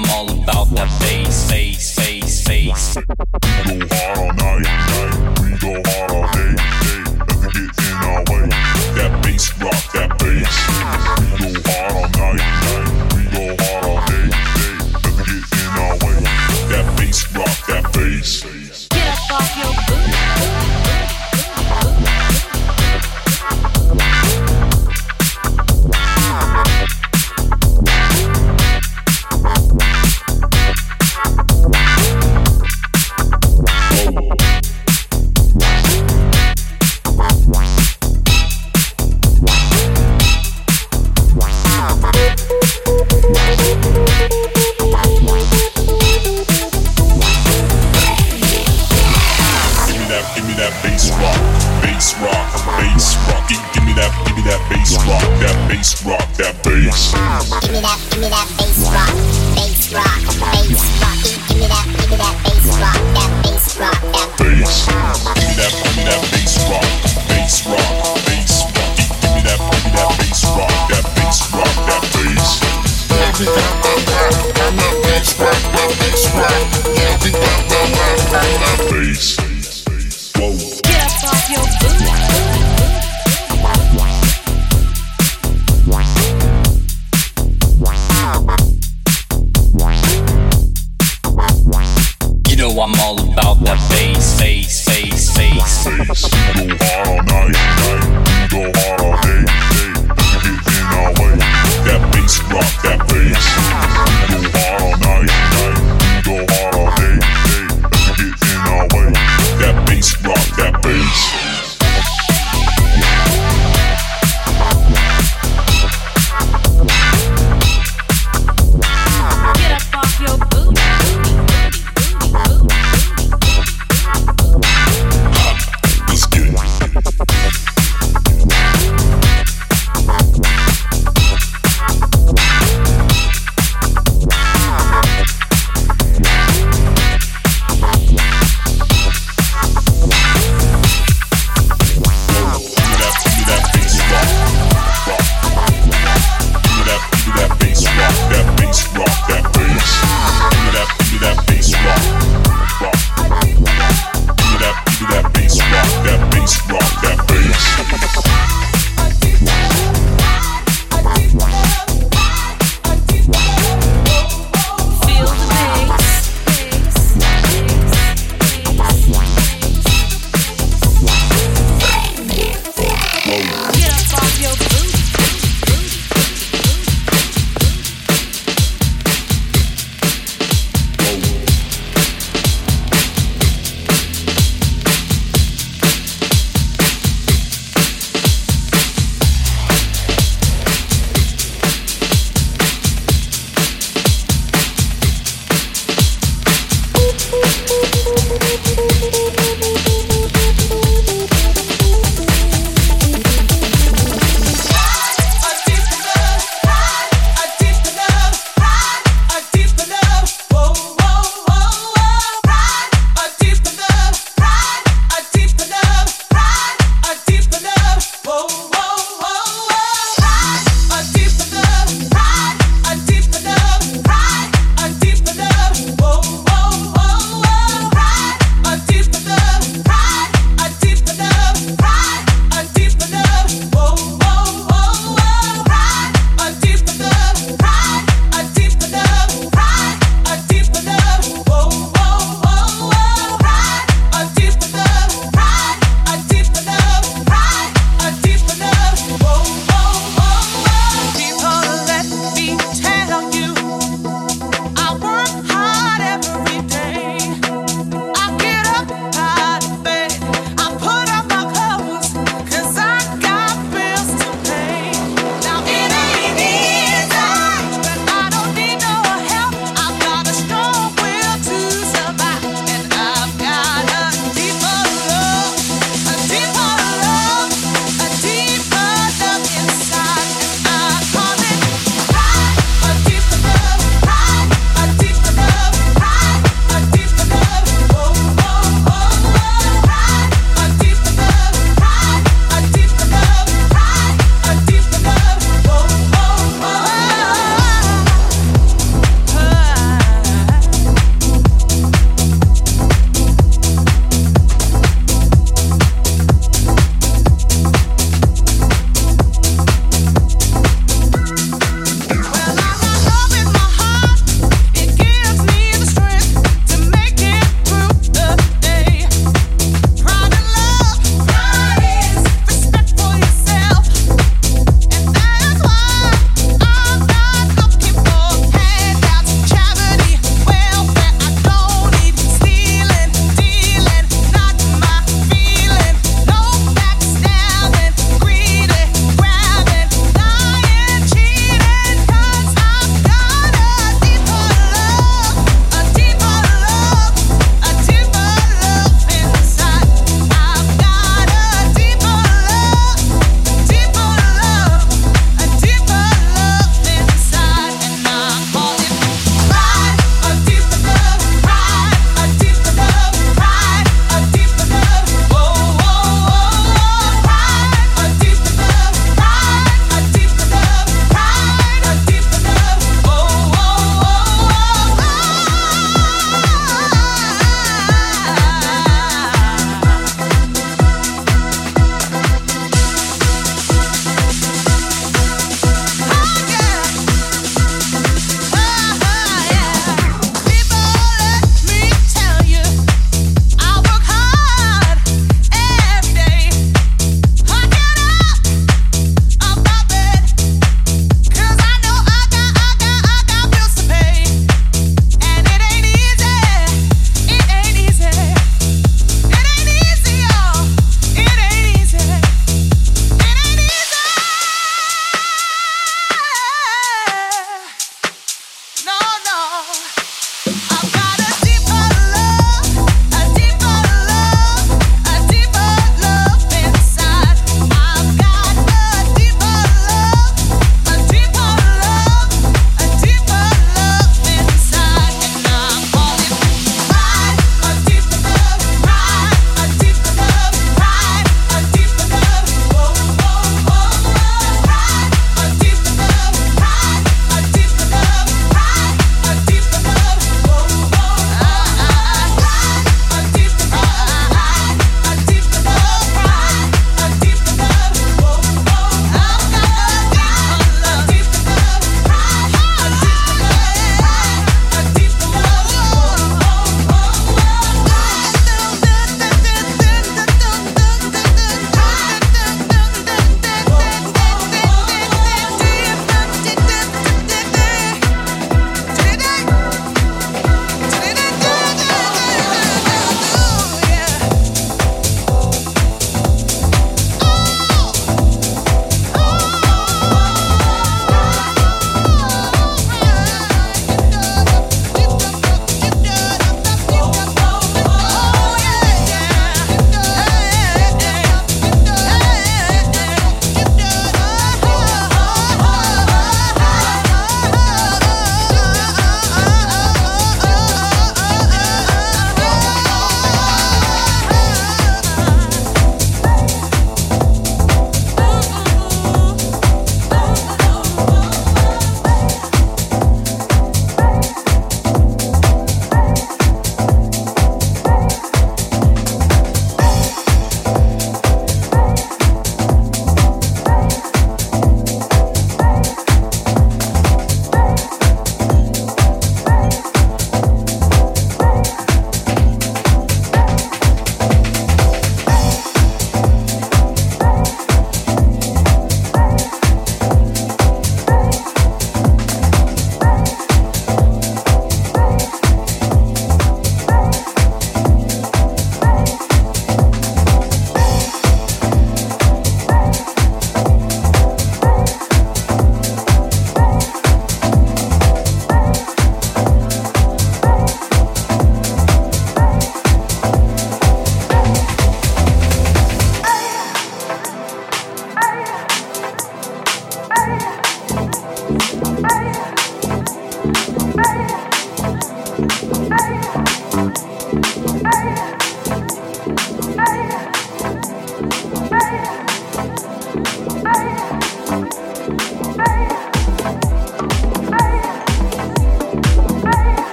[0.00, 4.37] I'm all about that bass, bass, bass, bass.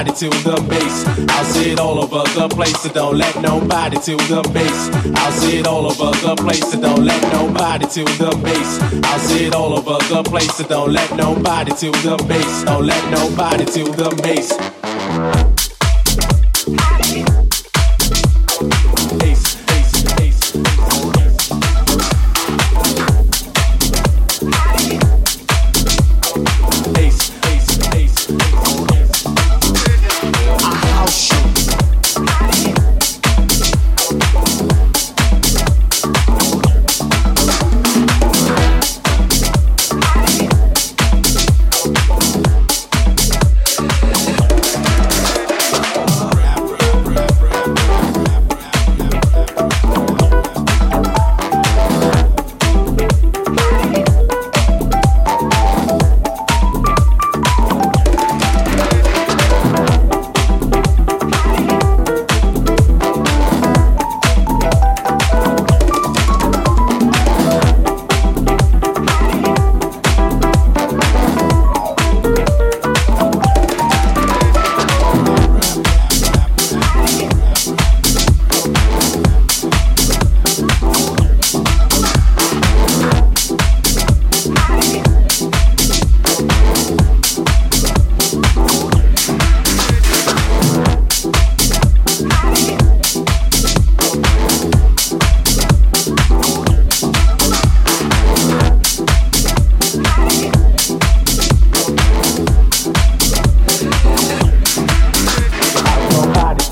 [0.00, 1.04] nobody to the base.
[1.30, 4.88] I'll see it all over the place, So don't let nobody to the base.
[5.16, 9.04] I'll see it all over the place, So don't let nobody to the base.
[9.04, 12.64] I'll see it all over the place, So don't let nobody to the base.
[12.64, 15.59] Don't let nobody to the base.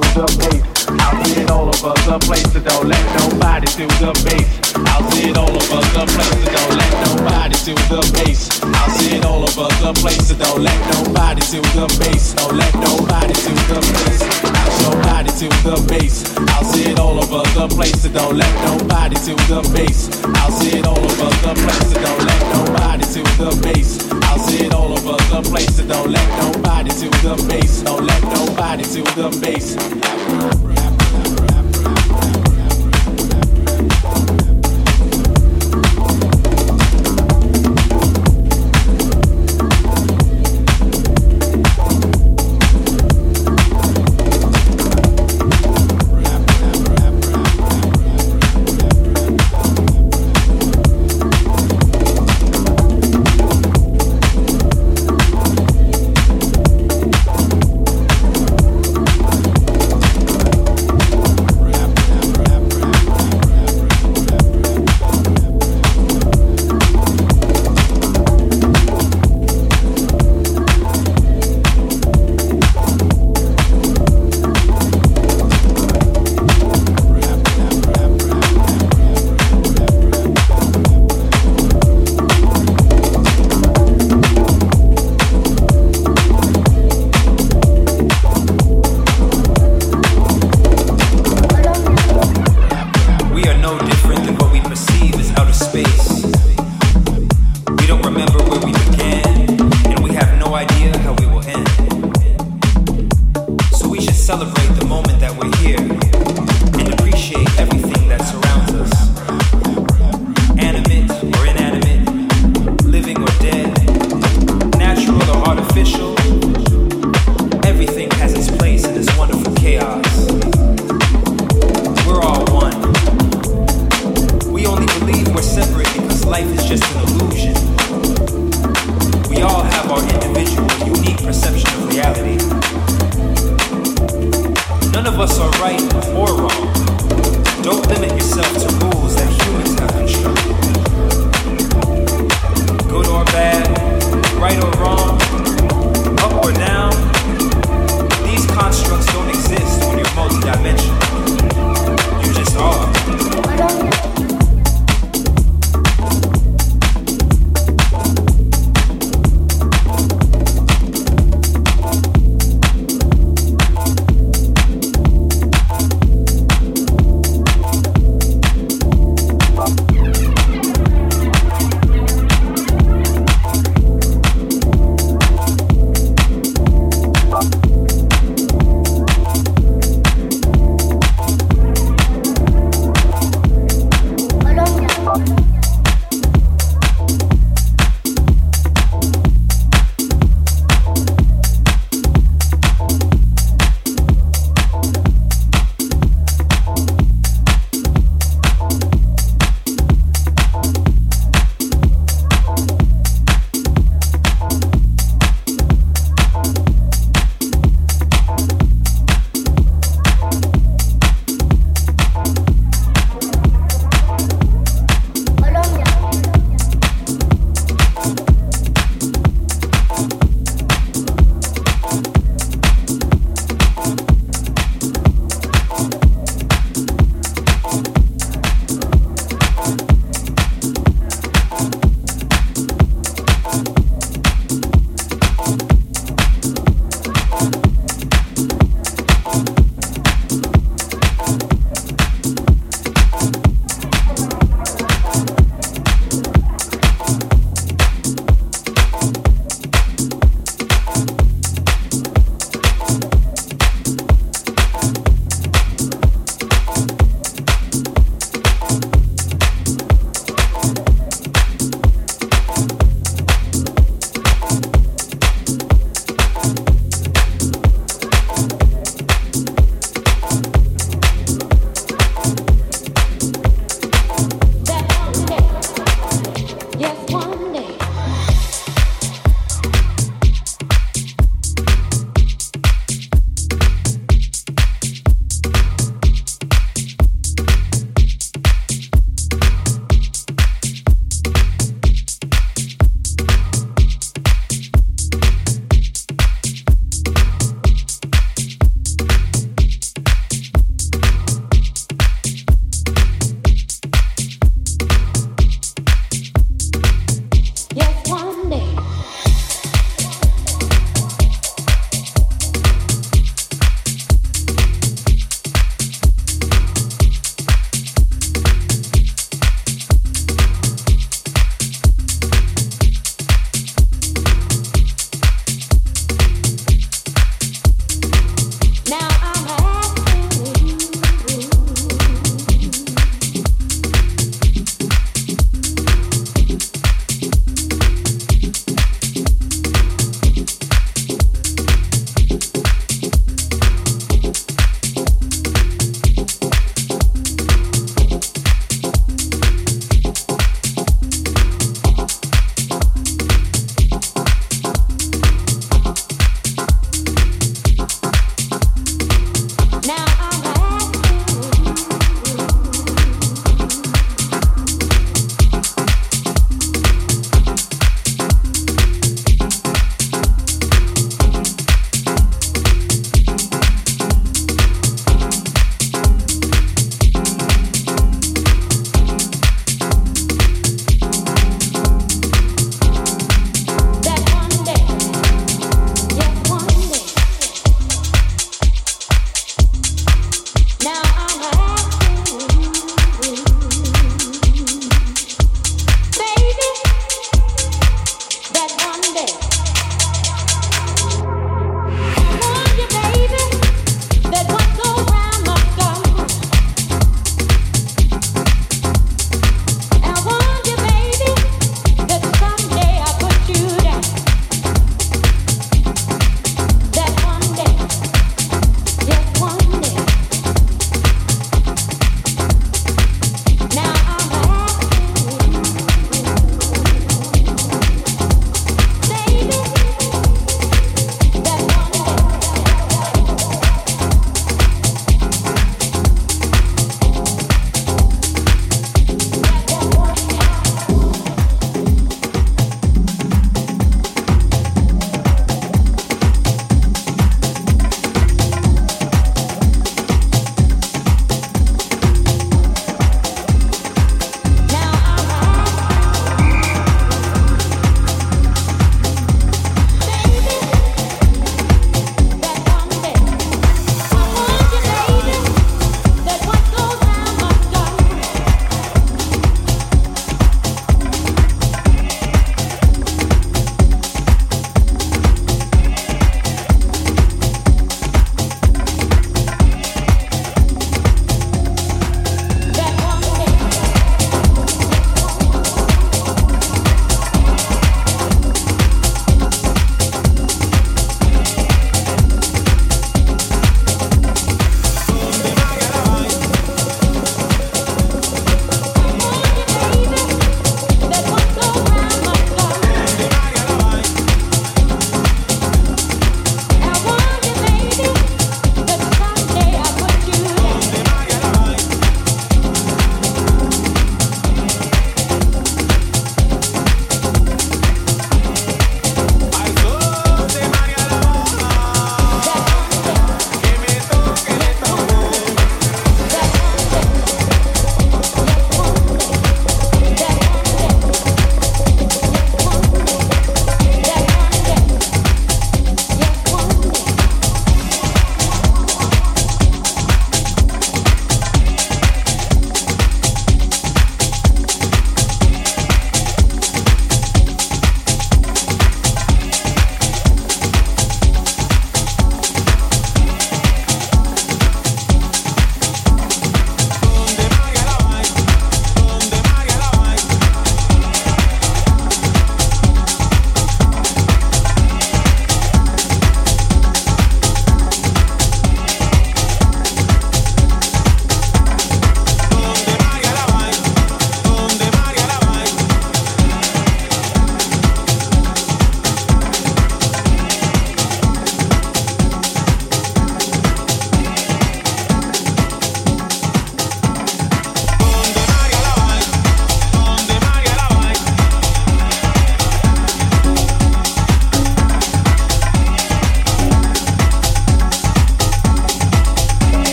[0.00, 4.48] I'll see all of us, a place that don't let nobody choose the base.
[4.76, 8.62] I'll see it all of us, a place that don't let nobody choose the base.
[8.62, 11.42] I'll see it all of us, a place that don't let nobody
[12.00, 12.34] the.
[12.34, 13.80] Don't let nobody the
[15.40, 16.36] to the base.
[16.36, 19.16] I'll see it all of us, a place that don't let nobody
[19.72, 20.08] the.
[20.36, 20.50] I'll
[20.84, 23.04] all of us, a place don't let nobody
[23.38, 25.76] the base bouncing all over the place.
[25.76, 27.82] So don't let nobody to the base.
[27.82, 30.79] Don't let nobody to the base.